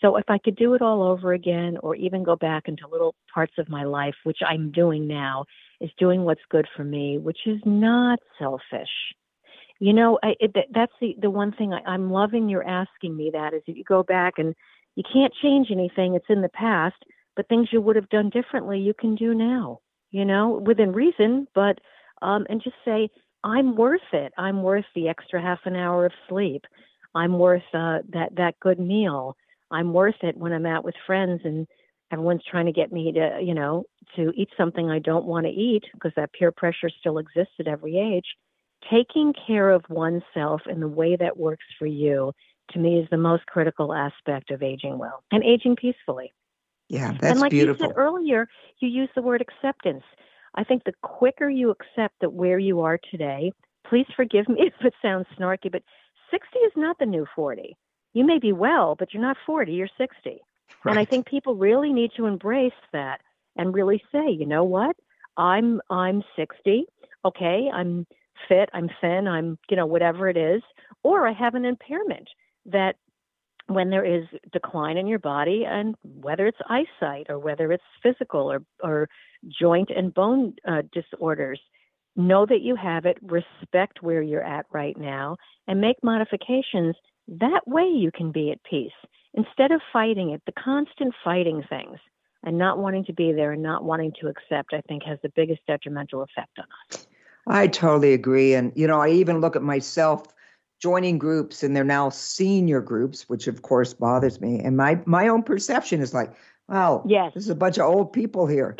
[0.00, 3.14] So if I could do it all over again, or even go back into little
[3.32, 5.44] parts of my life, which I'm doing now,
[5.80, 8.90] is doing what's good for me, which is not selfish.
[9.82, 12.48] You know, I, it, that's the the one thing I, I'm loving.
[12.48, 14.54] You're asking me that is if you go back and
[14.94, 16.94] you can't change anything; it's in the past.
[17.34, 19.80] But things you would have done differently, you can do now.
[20.12, 21.80] You know, within reason, but
[22.22, 23.08] um, and just say,
[23.42, 24.32] I'm worth it.
[24.38, 26.64] I'm worth the extra half an hour of sleep.
[27.16, 29.36] I'm worth uh, that that good meal.
[29.72, 31.66] I'm worth it when I'm out with friends and
[32.12, 33.82] everyone's trying to get me to, you know,
[34.14, 37.66] to eat something I don't want to eat because that peer pressure still exists at
[37.66, 38.26] every age.
[38.90, 42.32] Taking care of oneself in the way that works for you,
[42.72, 46.32] to me, is the most critical aspect of aging well and aging peacefully.
[46.88, 47.86] Yeah, that's and like beautiful.
[47.86, 48.48] you said earlier,
[48.80, 50.02] you use the word acceptance.
[50.54, 53.52] I think the quicker you accept that where you are today,
[53.88, 55.82] please forgive me if it sounds snarky, but
[56.30, 57.76] 60 is not the new 40.
[58.14, 60.10] You may be well, but you're not 40, you're 60.
[60.24, 60.40] Right.
[60.84, 63.20] And I think people really need to embrace that
[63.56, 64.96] and really say, you know what?
[65.36, 66.84] I'm I'm 60.
[67.24, 68.06] Okay, I'm
[68.48, 70.62] fit, I'm thin, I'm, you know, whatever it is,
[71.02, 72.28] or I have an impairment
[72.66, 72.96] that
[73.66, 78.50] when there is decline in your body and whether it's eyesight or whether it's physical
[78.50, 79.08] or, or
[79.48, 81.60] joint and bone uh, disorders
[82.16, 86.94] know that you have it respect where you're at right now and make modifications.
[87.28, 88.90] That way you can be at peace.
[89.34, 91.98] Instead of fighting it the constant fighting things
[92.44, 95.32] and not wanting to be there and not wanting to accept i think has the
[95.34, 97.06] biggest detrimental effect on us
[97.46, 100.24] i totally agree and you know i even look at myself
[100.82, 104.58] joining groups and they're now senior groups, which of course bothers me.
[104.58, 106.32] And my my own perception is like,
[106.68, 107.32] wow, yes.
[107.34, 108.76] this is a bunch of old people here.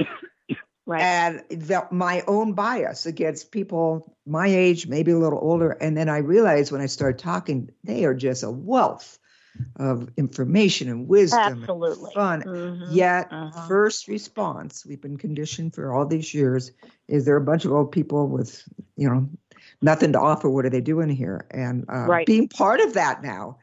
[0.86, 1.00] right.
[1.00, 5.70] And the, my own bias against people my age, maybe a little older.
[5.70, 9.18] And then I realize when I start talking, they are just a wealth
[9.76, 12.04] of information and wisdom Absolutely.
[12.04, 12.42] and fun.
[12.42, 12.92] Mm-hmm.
[12.92, 13.68] Yet, uh-huh.
[13.68, 16.72] first response, we've been conditioned for all these years,
[17.08, 18.62] is there a bunch of old people with,
[18.96, 19.28] you know,
[19.82, 20.48] nothing to offer.
[20.48, 21.46] What are they doing here?
[21.50, 22.26] And uh, right.
[22.26, 23.58] being part of that now.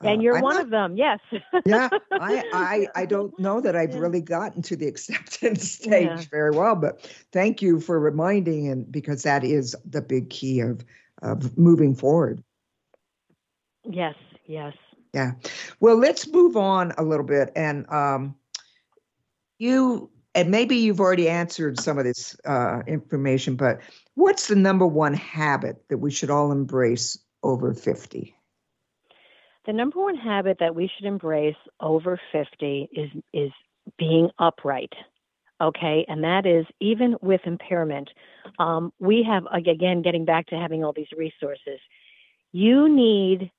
[0.00, 1.18] And you're uh, one not, of them, yes.
[1.64, 4.00] yeah, I, I I don't know that I've yeah.
[4.00, 6.24] really gotten to the acceptance stage yeah.
[6.30, 7.00] very well, but
[7.32, 10.84] thank you for reminding, and because that is the big key of
[11.22, 12.42] of moving forward.
[13.84, 14.16] Yes,
[14.46, 14.74] yes.
[15.14, 15.34] Yeah.
[15.78, 18.34] Well, let's move on a little bit, and um,
[19.58, 23.80] you and maybe you've already answered some of this uh, information, but
[24.16, 28.34] what's the number one habit that we should all embrace over 50?
[29.66, 33.52] The number one habit that we should embrace over 50 is is
[33.96, 34.92] being upright.
[35.60, 38.10] Okay, and that is even with impairment.
[38.58, 41.78] Um, we have again getting back to having all these resources.
[42.50, 43.52] You need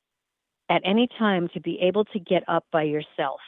[0.69, 3.39] at any time to be able to get up by yourself.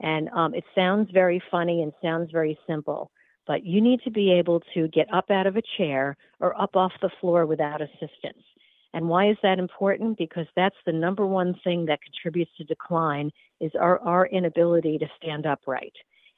[0.00, 3.10] And um, it sounds very funny and sounds very simple,
[3.46, 6.76] but you need to be able to get up out of a chair or up
[6.76, 8.42] off the floor without assistance.
[8.94, 10.18] And why is that important?
[10.18, 15.06] Because that's the number one thing that contributes to decline is our, our inability to
[15.16, 15.94] stand upright.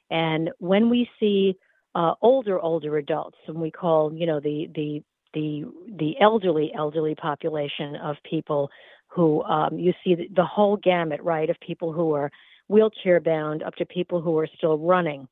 [0.09, 1.57] And when we see
[1.95, 5.65] uh, older, older adults, and we call, you know, the, the, the,
[5.97, 8.69] the elderly, elderly population of people
[9.15, 12.29] who um, you see the, the whole gamut, right, of people who are
[12.67, 15.27] wheelchair bound up to people who are still running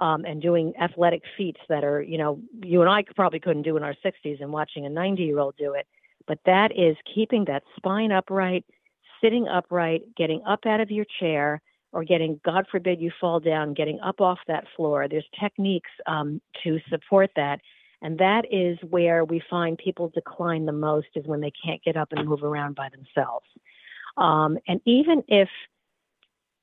[0.00, 3.76] um, and doing athletic feats that are, you know, you and I probably couldn't do
[3.76, 5.86] in our 60s and watching a 90 year old do it.
[6.26, 8.64] But that is keeping that spine upright,
[9.22, 11.62] sitting upright, getting up out of your chair,
[11.92, 15.06] or getting, God forbid, you fall down, getting up off that floor.
[15.08, 17.60] There's techniques um, to support that.
[18.02, 21.96] And that is where we find people decline the most is when they can't get
[21.96, 23.46] up and move around by themselves.
[24.16, 25.48] Um, and even if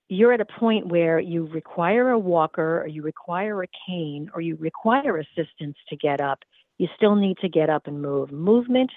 [0.07, 4.41] you're at a point where you require a walker or you require a cane or
[4.41, 6.39] you require assistance to get up,
[6.77, 8.31] you still need to get up and move.
[8.31, 8.91] Movement,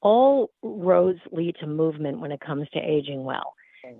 [0.00, 3.54] all roads lead to movement when it comes to aging well.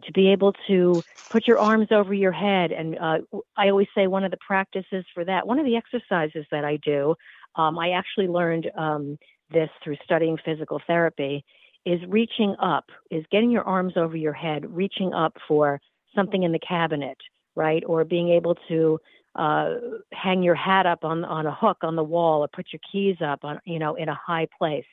[0.07, 3.19] To be able to put your arms over your head, and uh,
[3.55, 6.79] I always say one of the practices for that, one of the exercises that I
[6.79, 7.15] do,
[7.57, 9.19] um, I actually learned um,
[9.51, 11.45] this through studying physical therapy
[11.85, 15.81] is reaching up, is getting your arms over your head, reaching up for
[16.15, 17.19] something in the cabinet,
[17.55, 17.83] right?
[17.87, 18.99] Or being able to
[19.35, 19.75] uh,
[20.13, 23.17] hang your hat up on on a hook on the wall, or put your keys
[23.25, 24.87] up on you know in a high place.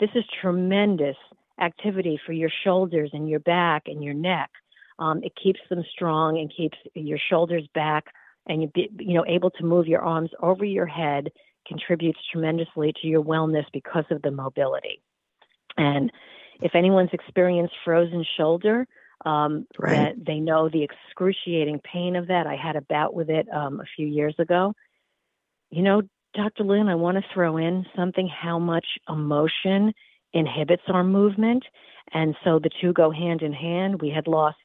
[0.00, 1.16] This is tremendous
[1.60, 4.50] activity for your shoulders and your back and your neck.
[4.98, 8.06] Um, it keeps them strong and keeps your shoulders back,
[8.46, 11.30] and you be, you know able to move your arms over your head
[11.66, 15.02] contributes tremendously to your wellness because of the mobility.
[15.76, 16.12] And
[16.60, 18.86] if anyone's experienced frozen shoulder,
[19.24, 19.96] um, right.
[19.96, 22.46] that they know the excruciating pain of that.
[22.46, 24.74] I had a bout with it um, a few years ago.
[25.70, 26.02] You know,
[26.34, 26.64] Dr.
[26.64, 29.94] Lynn, I want to throw in something how much emotion
[30.32, 31.64] inhibits our movement.
[32.12, 34.00] And so the two go hand in hand.
[34.00, 34.58] We had lost,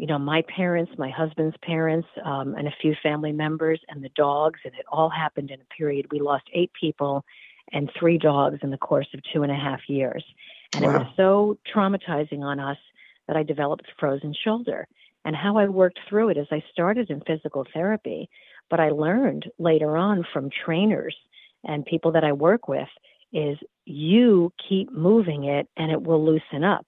[0.00, 4.08] you know, my parents, my husband's parents, um, and a few family members, and the
[4.16, 6.06] dogs, and it all happened in a period.
[6.10, 7.22] We lost eight people
[7.70, 10.24] and three dogs in the course of two and a half years.
[10.74, 10.90] And wow.
[10.90, 12.78] it was so traumatizing on us
[13.28, 14.88] that I developed frozen shoulder.
[15.26, 18.30] And how I worked through it is I started in physical therapy,
[18.70, 21.14] but I learned later on from trainers
[21.64, 22.88] and people that I work with
[23.34, 26.86] is you keep moving it and it will loosen up.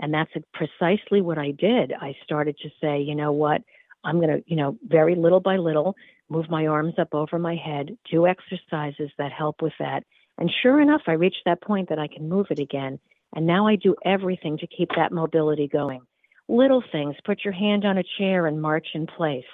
[0.00, 1.92] And that's precisely what I did.
[1.92, 3.62] I started to say, you know what,
[4.04, 5.94] I'm going to, you know, very little by little,
[6.28, 10.04] move my arms up over my head, do exercises that help with that.
[10.38, 12.98] And sure enough, I reached that point that I can move it again.
[13.34, 16.00] And now I do everything to keep that mobility going.
[16.48, 19.44] Little things, put your hand on a chair and march in place.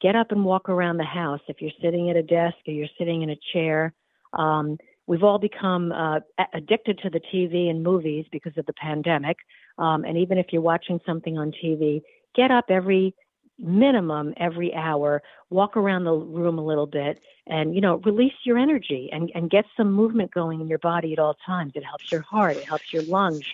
[0.00, 1.40] Get up and walk around the house.
[1.48, 3.94] If you're sitting at a desk or you're sitting in a chair,
[4.32, 4.76] um,
[5.06, 6.20] we've all become uh,
[6.52, 9.36] addicted to the TV and movies because of the pandemic.
[9.78, 12.02] Um, and even if you're watching something on TV,
[12.34, 13.14] get up every
[13.58, 18.58] minimum every hour, walk around the room a little bit, and you know, release your
[18.58, 21.72] energy and, and get some movement going in your body at all times.
[21.74, 23.44] It helps your heart, it helps your lungs,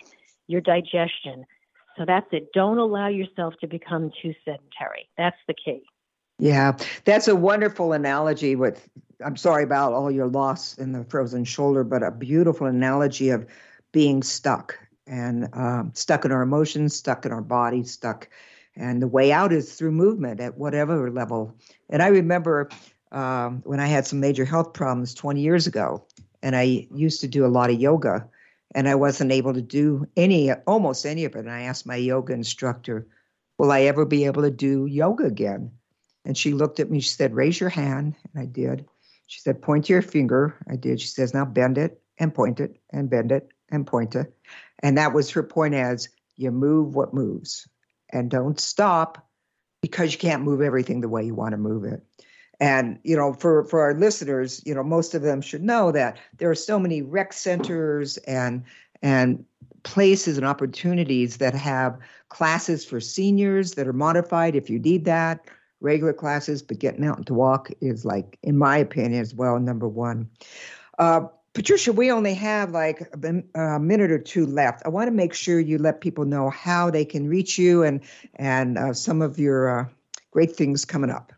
[0.47, 1.45] your digestion.
[1.97, 2.53] So that's it.
[2.53, 5.09] Don't allow yourself to become too sedentary.
[5.17, 5.83] That's the key.
[6.39, 8.89] Yeah, that's a wonderful analogy with
[9.23, 13.45] I'm sorry about all your loss in the frozen shoulder, but a beautiful analogy of
[13.91, 18.29] being stuck and uh, stuck in our emotions, stuck in our bodies, stuck
[18.75, 21.55] and the way out is through movement at whatever level.
[21.89, 22.69] And I remember
[23.11, 26.05] um, when I had some major health problems 20 years ago,
[26.41, 28.27] and I used to do a lot of yoga,
[28.73, 31.39] and I wasn't able to do any, almost any of it.
[31.39, 33.07] And I asked my yoga instructor,
[33.57, 35.71] "Will I ever be able to do yoga again?"
[36.23, 37.01] And she looked at me.
[37.01, 38.85] She said, "Raise your hand," and I did.
[39.27, 41.01] She said, "Point to your finger." I did.
[41.01, 44.33] She says, "Now bend it and point it and bend it and point it,"
[44.81, 47.67] and that was her point as you move what moves
[48.11, 49.27] and don't stop
[49.81, 52.03] because you can't move everything the way you want to move it.
[52.59, 56.19] And you know, for for our listeners, you know, most of them should know that
[56.37, 58.63] there are so many rec centers and
[59.01, 59.43] and
[59.83, 61.97] places and opportunities that have
[62.29, 65.41] classes for seniors that are modified if you need that
[65.79, 69.87] regular classes but getting out to walk is like in my opinion as well number
[69.87, 70.29] one
[70.99, 71.21] uh,
[71.53, 73.01] Patricia, we only have like
[73.55, 74.83] a, minute or two left.
[74.85, 78.01] I want to make sure you let people know how they can reach you and
[78.35, 79.85] and uh, some of your uh,
[80.31, 81.33] great things coming up.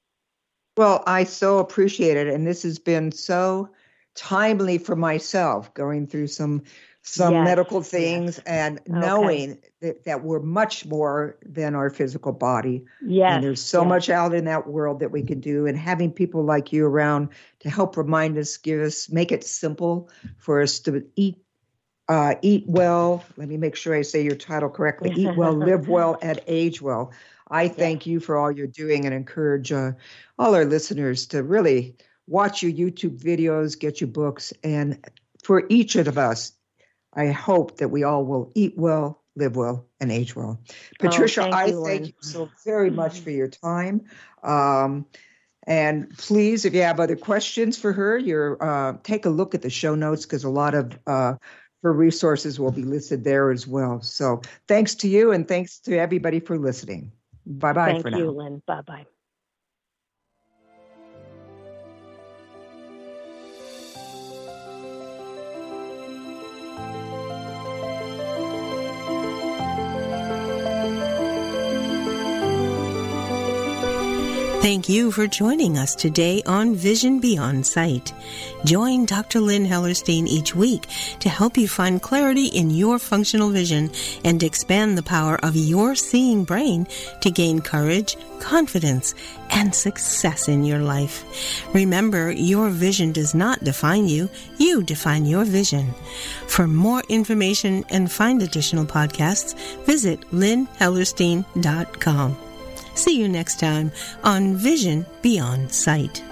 [0.80, 3.68] Well, I so appreciate it, and this has been so
[4.16, 6.64] timely for myself going through some
[7.02, 7.44] some yes.
[7.44, 8.46] medical things yes.
[8.46, 8.84] and okay.
[8.88, 12.86] knowing that, that we're much more than our physical body.
[13.06, 13.34] Yes.
[13.34, 13.90] And there's so yes.
[13.90, 17.28] much out in that world that we can do and having people like you around
[17.60, 21.44] to help remind us, give us, make it simple for us to eat
[22.10, 23.24] uh, eat well.
[23.38, 25.12] Let me make sure I say your title correctly.
[25.12, 27.12] Eat well, live well, and age well.
[27.50, 29.94] I thank you for all you're doing and encourage uh,
[30.38, 31.96] all our listeners to really
[32.28, 35.04] watch your YouTube videos, get your books, and
[35.44, 36.52] for each of us,
[37.14, 40.60] I hope that we all will eat well, live well, and age well.
[40.62, 44.06] Oh, Patricia, oh, I you, thank you so very much for your time.
[44.44, 45.08] Um,
[45.66, 49.62] and please, if you have other questions for her, you're uh, take a look at
[49.62, 51.36] the show notes because a lot of uh,
[51.82, 54.02] for resources will be listed there as well.
[54.02, 57.12] So thanks to you and thanks to everybody for listening.
[57.50, 58.16] Bye bye for now.
[58.16, 58.64] Thank you, Lynn.
[58.68, 59.08] Bye bye.
[74.70, 78.14] Thank you for joining us today on Vision Beyond Sight.
[78.66, 79.40] Join Dr.
[79.40, 80.86] Lynn Hellerstein each week
[81.22, 83.90] to help you find clarity in your functional vision
[84.24, 86.86] and expand the power of your seeing brain
[87.22, 89.16] to gain courage, confidence,
[89.50, 91.26] and success in your life.
[91.74, 95.96] Remember, your vision does not define you, you define your vision.
[96.46, 99.56] For more information and find additional podcasts,
[99.88, 102.38] visit lynnhellerstein.com.
[103.00, 103.94] See you next time
[104.26, 106.29] on Vision Beyond Sight.